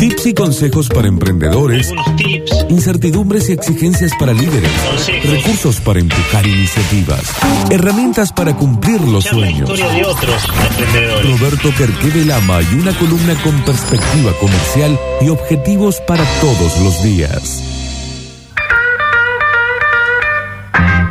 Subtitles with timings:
[0.00, 1.92] Tips y consejos para emprendedores.
[2.70, 4.70] Incertidumbres y exigencias para líderes.
[5.24, 7.20] Recursos para empujar iniciativas.
[7.70, 9.68] Herramientas para cumplir los sueños.
[9.68, 11.38] de otros emprendedores.
[11.38, 11.70] Roberto
[12.26, 17.79] Lama y una columna con perspectiva comercial y objetivos para todos los días.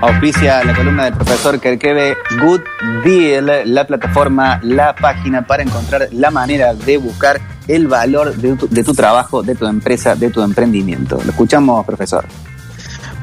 [0.02, 2.62] Auspicia la columna del profesor Kerkeve Good
[3.04, 8.70] Deal, la plataforma, la página para encontrar la manera de buscar el valor de tu,
[8.70, 11.20] de tu trabajo, de tu empresa, de tu emprendimiento.
[11.26, 12.24] Lo escuchamos, profesor.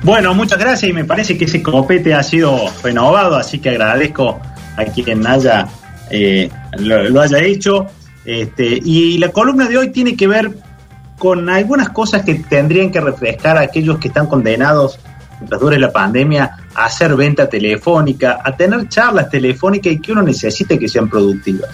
[0.02, 4.38] Bueno, muchas gracias y me parece que ese copete ha sido renovado, así que agradezco
[4.76, 5.66] a quien haya
[6.10, 7.86] eh, lo, haya hecho.
[8.26, 10.50] Este, y la columna de hoy tiene que ver
[11.18, 15.00] con algunas cosas que tendrían que refrescar a aquellos que están condenados
[15.38, 20.78] mientras dure la pandemia hacer venta telefónica, a tener charlas telefónicas y que uno necesite
[20.78, 21.70] que sean productivas.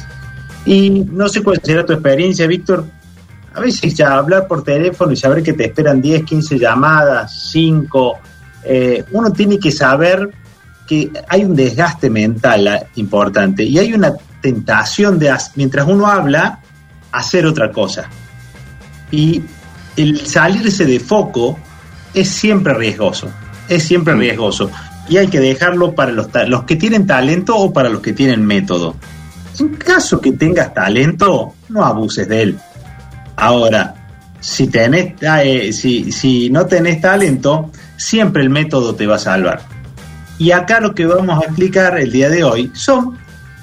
[0.64, 2.84] Y no sé cuál será tu experiencia, Víctor.
[3.54, 8.18] A veces ya hablar por teléfono y saber que te esperan 10, 15 llamadas, 5,
[8.64, 10.30] eh, uno tiene que saber
[10.86, 16.60] que hay un desgaste mental ah, importante y hay una tentación de, mientras uno habla,
[17.12, 18.08] hacer otra cosa.
[19.10, 19.42] Y
[19.96, 21.58] el salirse de foco
[22.14, 23.30] es siempre riesgoso,
[23.68, 24.70] es siempre riesgoso.
[25.08, 28.44] Y hay que dejarlo para los, los que tienen talento o para los que tienen
[28.46, 28.96] método.
[29.58, 32.58] En caso que tengas talento, no abuses de él.
[33.36, 33.94] Ahora,
[34.40, 39.60] si, tenés, eh, si, si no tenés talento, siempre el método te va a salvar.
[40.38, 43.16] Y acá lo que vamos a explicar el día de hoy son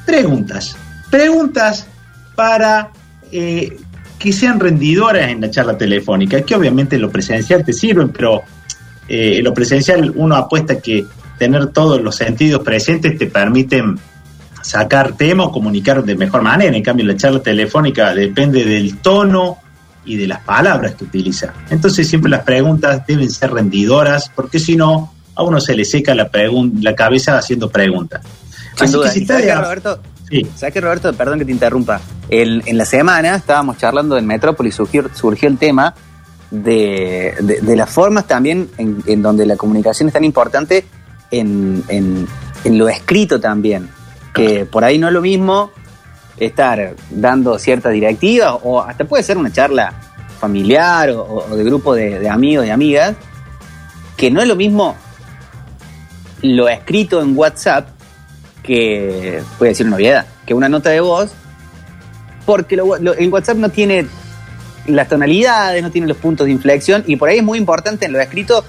[0.06, 0.78] preguntas.
[1.10, 1.88] Preguntas
[2.36, 2.92] para
[3.32, 3.78] eh,
[4.18, 8.44] que sean rendidoras en la charla telefónica, que obviamente en lo presencial te sirven, pero
[9.10, 11.06] eh, en lo presencial uno apuesta que
[11.40, 13.98] tener todos los sentidos presentes te permiten
[14.62, 16.76] sacar tema o comunicar de mejor manera.
[16.76, 19.58] En cambio, la charla telefónica depende del tono
[20.06, 21.54] y de las palabras que utiliza.
[21.70, 26.14] Entonces, siempre las preguntas deben ser rendidoras, porque si no, a uno se le seca
[26.14, 26.30] la,
[26.82, 28.22] la cabeza haciendo preguntas.
[28.78, 30.00] Así que si está Roberto?
[30.56, 31.14] ¿Sabes que Roberto?
[31.14, 32.00] Perdón que te interrumpa.
[32.30, 35.96] en la semana estábamos charlando en Metrópolis, surgió, surgió el tema
[36.52, 40.86] de, de, las formas también en, donde la comunicación es tan importante
[41.30, 42.28] en, en,
[42.64, 43.90] en lo escrito también.
[44.34, 45.72] Que por ahí no es lo mismo
[46.38, 49.94] estar dando ciertas directivas o hasta puede ser una charla
[50.40, 53.16] familiar o, de grupo de, amigos y amigas,
[54.16, 54.96] que no es lo mismo
[56.42, 57.90] lo escrito en WhatsApp
[58.64, 61.32] que, voy a decir una novedad, que una nota de voz,
[62.46, 64.08] porque lo, el WhatsApp no tiene
[64.88, 68.14] las tonalidades, no tiene los puntos de inflexión y por ahí es muy importante en
[68.14, 68.64] lo escrito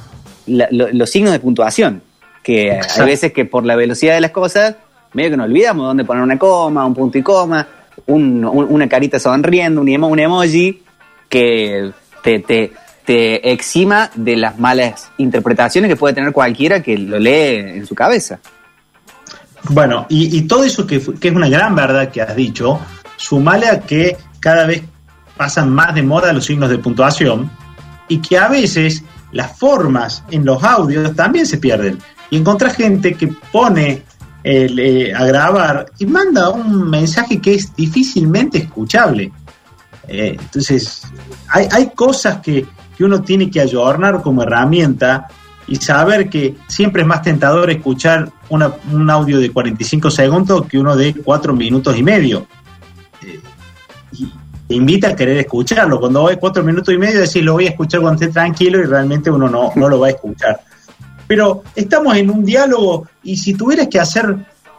[0.46, 2.02] los signos de puntuación,
[2.42, 4.76] que hay veces que por la velocidad de las cosas
[5.12, 7.66] medio que nos olvidamos dónde poner una coma, un punto y coma,
[8.06, 10.82] una carita sonriendo, un, emoji
[11.28, 11.90] que
[12.22, 12.72] te, te,
[13.04, 17.94] te exima de las malas interpretaciones que puede tener cualquiera que lo lee en su
[17.94, 18.40] cabeza.
[19.68, 22.80] Bueno, y, todo eso que, que, es una gran verdad que has dicho,
[23.16, 24.82] sumale a que cada vez
[25.40, 27.50] pasan más de moda los signos de puntuación
[28.08, 29.02] y que a veces
[29.32, 31.96] las formas en los audios también se pierden.
[32.28, 34.02] Y encontrás gente que pone
[34.44, 39.32] eh, a grabar y manda un mensaje que es difícilmente escuchable.
[40.06, 41.04] Eh, entonces,
[41.48, 45.26] hay, hay cosas que, que, uno tiene que ayornar como herramienta
[45.66, 50.94] y saber que siempre es más tentador escuchar un audio de 45 segundos que uno
[50.96, 52.46] de 4 minutos y medio.
[53.22, 53.40] Eh,
[54.70, 56.00] te invita a querer escucharlo.
[56.00, 58.84] Cuando voy 4 minutos y medio, decís lo voy a escuchar cuando esté tranquilo y
[58.84, 60.60] realmente uno no, no lo va a escuchar
[61.30, 64.34] pero estamos en un diálogo y si tuvieras que hacer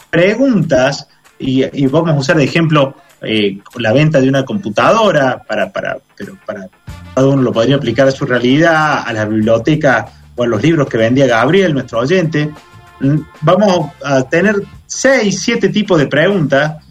[0.09, 1.07] preguntas,
[1.39, 6.37] y, vamos a usar de ejemplo eh, la venta de una computadora, para, para, pero
[6.45, 6.67] para
[7.15, 10.89] cada uno lo podría aplicar a su realidad, a la biblioteca o a los libros
[10.89, 12.51] que vendía Gabriel, nuestro oyente,
[12.99, 16.83] mm, vamos a tener seis, siete tipos de preguntas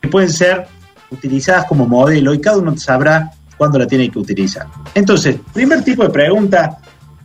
[0.00, 0.68] que pueden ser
[1.10, 4.66] utilizadas como modelo y cada uno sabrá cuándo la tiene que utilizar.
[4.94, 6.78] Entonces, primer tipo de pregunta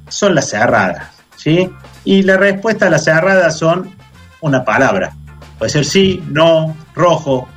[0.08, 1.16] son las cerradas.
[1.36, 1.70] ¿sí?
[2.04, 3.96] Y la respuesta a la cerrada son
[4.42, 5.16] una palabra.
[5.58, 7.48] Puede ser sí, no, rojo.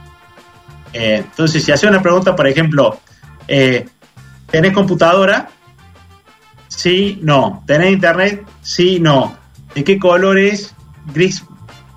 [0.93, 2.99] Eh, entonces, si hace una pregunta, por ejemplo,
[3.47, 3.87] eh,
[4.51, 5.49] ¿tenés computadora?
[6.69, 7.65] Sí, no.
[7.67, 8.47] ¿Tenés internet?
[8.63, 9.37] Sí, no.
[9.75, 10.75] ¿De qué color es?
[11.13, 11.45] Gris,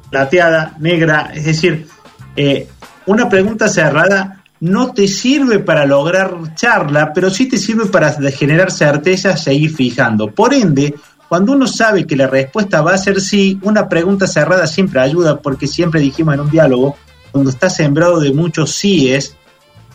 [0.10, 1.31] plateada, negra.
[1.34, 1.88] Es decir,
[2.36, 2.68] eh,
[3.06, 8.71] una pregunta cerrada no te sirve para lograr charla, pero sí te sirve para generar
[8.71, 10.30] certeza, seguir fijando.
[10.30, 10.94] Por ende,
[11.27, 15.39] cuando uno sabe que la respuesta va a ser sí, una pregunta cerrada siempre ayuda,
[15.39, 16.95] porque siempre dijimos en un diálogo,
[17.31, 19.36] cuando está sembrado de muchos síes,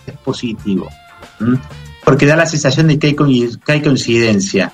[0.06, 0.88] es positivo.
[2.04, 3.08] porque da la sensación de que
[3.66, 4.72] hay, coincidencia.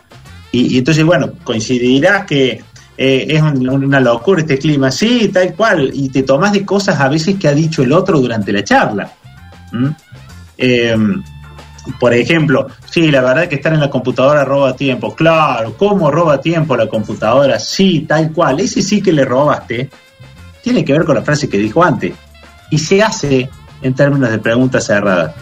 [0.52, 2.62] Y, entonces, bueno, coincidirás que
[3.04, 7.08] eh, es una locura este clima, sí, tal cual, y te tomas de cosas a
[7.08, 9.10] veces que ha dicho el otro durante la charla.
[10.56, 10.96] Eh,
[11.98, 15.16] por ejemplo, sí, la verdad que estar en la computadora roba tiempo.
[15.16, 17.58] Claro, ¿cómo roba tiempo la computadora?
[17.58, 18.60] Sí, tal cual.
[18.60, 19.90] Ese sí que le robaste.
[20.62, 22.14] Tiene que ver con la frase que dijo antes.
[22.70, 23.50] Y se hace
[23.82, 25.34] en términos de preguntas cerradas.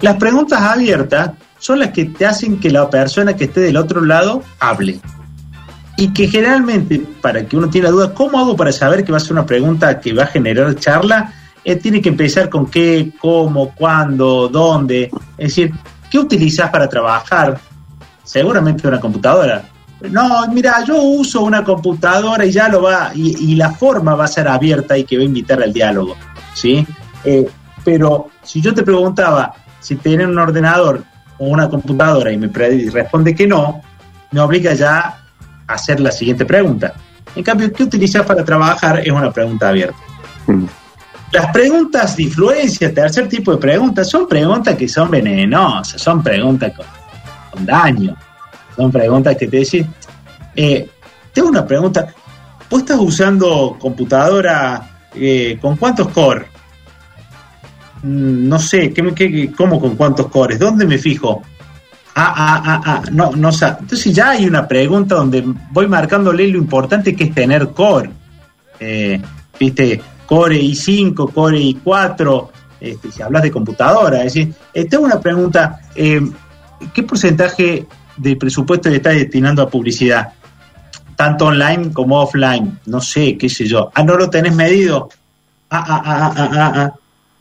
[0.00, 4.04] Las preguntas abiertas son las que te hacen que la persona que esté del otro
[4.04, 5.00] lado hable.
[5.96, 9.20] Y que generalmente, para que uno tenga duda, ¿cómo hago para saber que va a
[9.20, 11.32] ser una pregunta que va a generar charla?
[11.64, 15.10] Eh, tiene que empezar con qué, cómo, cuándo, dónde.
[15.38, 15.72] Es decir,
[16.10, 17.60] ¿qué utilizas para trabajar?
[18.24, 19.64] Seguramente una computadora.
[20.10, 24.28] No, mira, yo uso una computadora y ya lo va, y, la forma va a
[24.28, 26.16] ser abierta y que va a invitar al diálogo,
[26.54, 26.84] ¿sí?
[27.24, 27.48] Eh,
[27.84, 31.04] pero si yo te preguntaba, si tienen un ordenador
[31.38, 33.80] o una computadora y me responde que no,
[34.32, 35.21] me obliga ya
[35.66, 36.94] hacer la siguiente pregunta.
[37.34, 39.00] En cambio, ¿qué utilizas para trabajar?
[39.00, 39.96] Es una pregunta abierta.
[40.46, 40.64] Mm.
[41.32, 46.72] Las preguntas de influencia, tercer tipo de preguntas, son preguntas que son venenosas, son preguntas
[46.76, 48.14] con, daño,
[48.76, 49.90] son preguntas que te dicen,
[50.54, 50.86] eh,
[51.32, 52.06] tengo una pregunta,
[52.68, 56.46] ¿vos estás usando computadora eh, con cuántos core?
[58.02, 60.58] Mm, no sé, ¿qué, qué, ¿cómo con cuántos cores?
[60.58, 61.42] ¿Dónde me fijo?
[62.14, 66.58] Ah, ah, ah, ah, no, no Entonces ya hay una pregunta donde voy marcándole lo
[66.58, 68.10] importante que es tener core.
[68.78, 69.20] Eh,
[69.58, 72.48] Viste, core i5, core i4,
[72.80, 74.24] este, si hablas de computadora.
[74.24, 76.20] Es decir, eh, tengo una pregunta, eh,
[76.92, 77.86] ¿qué porcentaje
[78.16, 80.32] del presupuesto le estás destinando a publicidad?
[81.14, 82.80] Tanto online como offline.
[82.86, 83.90] No sé, qué sé yo.
[83.94, 85.10] Ah, ¿no lo tenés medido?
[85.70, 86.92] Ah, ah, ah, ah, ah, ah.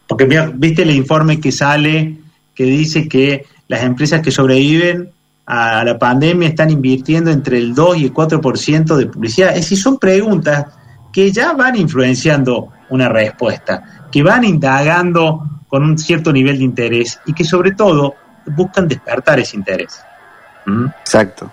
[0.08, 2.18] Porque viste el informe que sale
[2.54, 5.12] que dice que las empresas que sobreviven
[5.46, 9.52] a la pandemia están invirtiendo entre el 2 y el 4% de publicidad.
[9.52, 10.66] Es decir, son preguntas
[11.14, 17.18] que ya van influenciando una respuesta, que van indagando con un cierto nivel de interés
[17.26, 18.16] y que sobre todo
[18.46, 20.02] buscan despertar ese interés.
[20.66, 20.88] ¿Mm?
[21.00, 21.50] Exacto.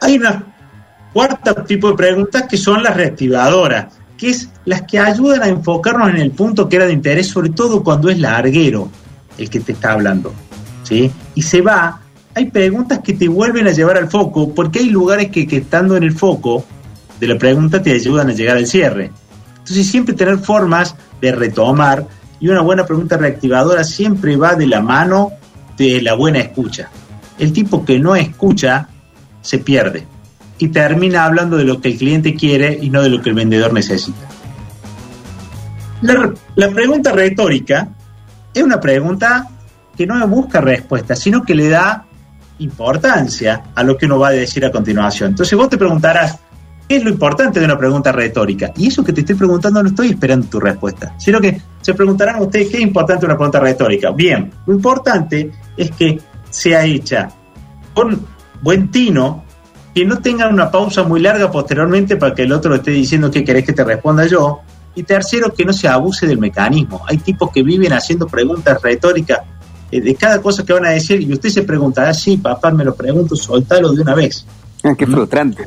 [0.00, 0.42] Hay una
[1.12, 6.10] cuarta tipo de preguntas que son las reactivadoras, que es las que ayudan a enfocarnos
[6.10, 8.90] en el punto que era de interés, sobre todo cuando es larguero
[9.38, 10.34] el que te está hablando.
[10.82, 11.10] ¿sí?
[11.34, 12.00] Y se va,
[12.34, 16.02] hay preguntas que te vuelven a llevar al foco, porque hay lugares que, estando en
[16.02, 16.64] el foco
[17.20, 19.10] de la pregunta te ayudan a llegar al cierre.
[19.58, 22.06] Entonces siempre tener formas de retomar
[22.40, 25.32] y una buena pregunta reactivadora siempre va de la mano
[25.76, 26.90] de la buena escucha.
[27.38, 28.88] El tipo que no escucha
[29.42, 30.06] se pierde
[30.58, 33.34] y termina hablando de lo que el cliente quiere y no de lo que el
[33.34, 34.28] vendedor necesita.
[36.02, 37.88] La, pregunta retórica
[38.54, 39.48] es una pregunta
[39.96, 42.04] que no busca respuesta, sino que le da
[42.58, 45.30] importancia a lo que uno va a decir a continuación.
[45.30, 46.38] Entonces vos te preguntarás,
[46.88, 48.72] ¿qué es lo importante de una pregunta retórica?
[48.76, 52.40] Y eso que te estoy preguntando no estoy esperando tu respuesta, sino que se preguntarán
[52.40, 54.10] ustedes qué es importante una pregunta retórica.
[54.10, 56.20] Bien, lo importante es que
[56.50, 57.28] sea hecha
[57.94, 58.24] con
[58.60, 59.44] buen tino,
[59.94, 63.44] que no tengan una pausa muy larga posteriormente para que el otro esté diciendo qué
[63.44, 64.60] querés que te responda yo.
[64.94, 67.02] Y tercero, que no se abuse del mecanismo.
[67.06, 69.40] Hay tipos que viven haciendo preguntas retóricas
[69.90, 72.70] eh, de cada cosa que van a decir y usted se pregunta, ah, sí, papá,
[72.70, 74.44] me lo pregunto, soltalo de una vez.
[74.82, 75.66] Ah, qué frustrante.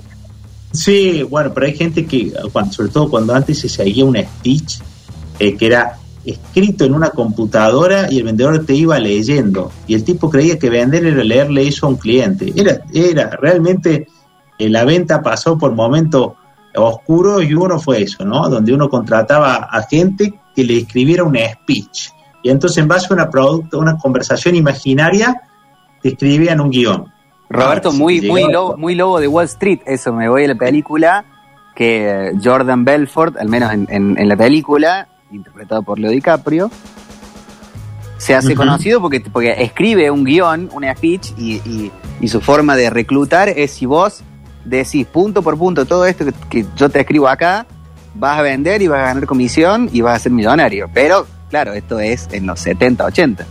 [0.72, 2.32] Sí, bueno, pero hay gente que,
[2.72, 4.80] sobre todo cuando antes se seguía un speech
[5.40, 10.04] eh, que era escrito en una computadora y el vendedor te iba leyendo y el
[10.04, 12.54] tipo creía que vender era leerle eso a un cliente.
[12.56, 14.08] Era, era realmente
[14.60, 16.34] eh, la venta pasó por momentos
[16.76, 18.50] oscuros y uno fue eso, ¿no?
[18.50, 22.10] Donde uno contrataba a gente que le escribiera un speech
[22.44, 25.42] y entonces en base a una producto, una conversación imaginaria
[26.02, 27.12] te escribían un guion.
[27.50, 30.56] Roberto, ah, muy, muy, lobo, muy lobo de Wall Street, eso me voy a la
[30.56, 31.26] película
[31.76, 36.72] que Jordan Belfort, al menos en, en la película, interpretado por Leo DiCaprio,
[38.22, 41.92] se hace conocido porque, porque escribe un guion, un speech, y,
[42.28, 44.24] su forma de reclutar es si vos
[44.66, 47.66] decís punto por punto todo esto que, yo te escribo acá,
[48.16, 50.90] vas a vender y vas a ganar comisión y vas a ser millonario.
[50.94, 53.46] Pero, claro, esto es en los 70, 80.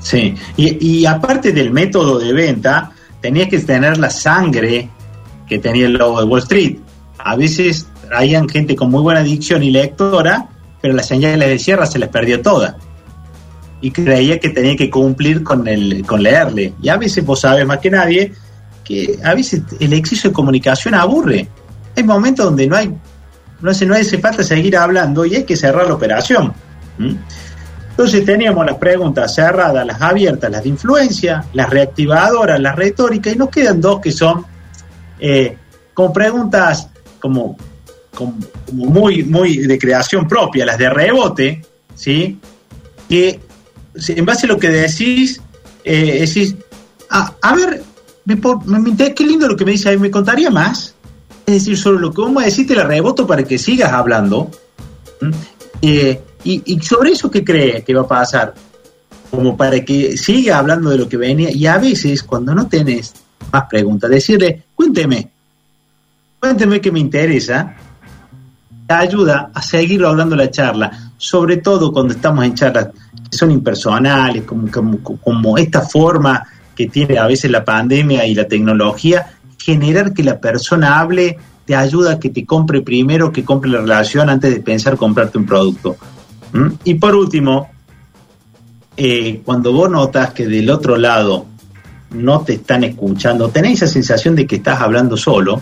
[0.00, 4.88] Sí, y, aparte del método de venta, tenías que tener la sangre
[5.48, 6.78] que tenía el logo de Wall Street.
[7.18, 10.48] A veces traían gente con muy buena dicción y lectora
[10.86, 12.76] pero las señales de sierra se les perdió toda.
[13.80, 16.74] Y creía que tenía que cumplir con, el, con leerle.
[16.80, 18.32] Y a veces vos sabes más que nadie
[18.86, 21.48] que a veces el exceso de comunicación aburre.
[21.96, 22.94] Hay momentos donde no hay,
[23.60, 26.52] no hace, no hace falta seguir hablando y hay que cerrar la operación.
[27.90, 33.38] Entonces teníamos las preguntas cerradas, las abiertas, las de influencia, las reactivadoras, las retóricas, y
[33.38, 34.44] nos quedan dos que son
[35.18, 35.56] eh,
[35.92, 36.88] con preguntas
[37.18, 37.56] como,
[38.14, 38.36] como,
[38.72, 41.64] muy, muy de creación propia, las de rebote,
[41.94, 42.38] ¿sí?
[43.08, 43.40] Que
[44.08, 45.40] en base a lo que decís,
[45.82, 46.54] eh, decís,
[47.10, 47.82] ah, a ver,
[48.26, 50.94] me, me, qué lindo lo que me dice, ¿me contaría más?
[51.46, 54.50] Es decir, solo lo que vos me decís te la reboto para que sigas hablando.
[55.80, 58.54] Eh, y, sobre eso, ¿qué crees que va a pasar?
[59.30, 61.50] Como para que siga hablando de lo que venía.
[61.50, 63.14] Y a veces, cuando no tenés
[63.52, 65.30] más preguntas, decirle, cuénteme,
[66.40, 67.76] cuénteme que me interesa,
[68.88, 72.88] te ayuda a seguir hablando la charla, sobre todo cuando estamos en charlas
[73.30, 76.44] que son impersonales, como, como, como esta forma
[76.76, 81.74] que tiene a veces la pandemia y la tecnología, generar que la persona hable te
[81.74, 85.46] ayuda a que te compre primero, que compre la relación antes de pensar comprarte un
[85.46, 85.96] producto.
[86.52, 86.68] ¿Mm?
[86.84, 87.68] Y por último,
[88.96, 91.46] eh, cuando vos notas que del otro lado
[92.10, 95.60] no te están escuchando, tenés esa sensación de que estás hablando solo,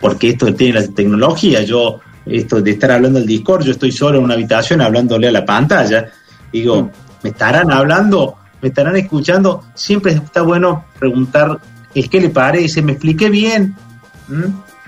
[0.00, 4.18] porque esto tiene la tecnología, yo, esto de estar hablando al Discord, yo estoy solo
[4.18, 6.06] en una habitación hablándole a la pantalla,
[6.52, 6.90] digo, mm.
[7.22, 11.60] me estarán hablando, me estarán escuchando, siempre está bueno preguntar
[11.94, 13.76] el qué le parece, me expliqué bien,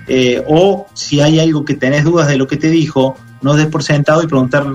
[0.09, 3.69] eh, o si hay algo que tenés dudas de lo que te dijo, no des
[3.69, 4.67] por sentado y preguntar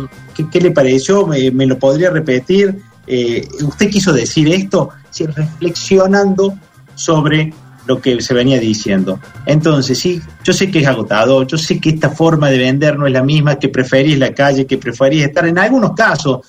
[0.50, 6.58] qué, le pareció, me, lo podría repetir, eh, usted quiso decir esto, si reflexionando
[6.96, 7.54] sobre
[7.86, 9.20] lo que se venía diciendo.
[9.46, 13.06] Entonces, sí, yo sé que es agotado, yo sé que esta forma de vender no
[13.06, 16.40] es la misma, que preferís la calle, que preferís estar en algunos casos,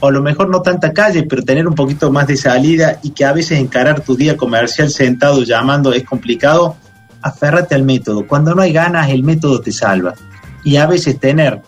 [0.00, 3.10] o a lo mejor no tanta calle, pero tener un poquito más de salida y
[3.10, 6.76] que a veces encarar tu día comercial sentado llamando es complicado,
[7.22, 8.26] aférrate al método.
[8.26, 10.14] Cuando no hay ganas, el método te salva
[10.64, 11.60] y a veces tener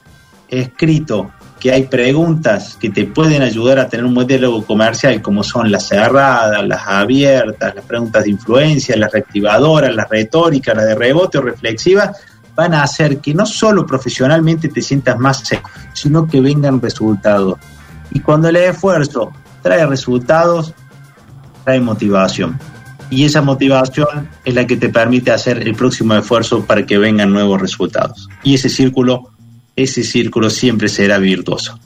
[0.48, 5.70] escrito que hay preguntas que te pueden ayudar a tener un diálogo comercial, como son
[5.70, 11.38] las cerradas, las abiertas, las preguntas de influencia, las reactivadoras, las retóricas, las de rebote
[11.38, 12.16] o reflexivas,
[12.54, 17.58] van a hacer que no solo profesionalmente te sientas más seco, sino que vengan resultados.
[18.10, 20.74] Y cuando el esfuerzo trae resultados,
[21.64, 22.58] trae motivación.
[23.10, 27.32] Y esa motivación es la que te permite hacer el próximo esfuerzo para que vengan
[27.32, 28.28] nuevos resultados.
[28.42, 29.30] Y ese círculo,
[29.76, 31.78] ese círculo siempre será virtuoso.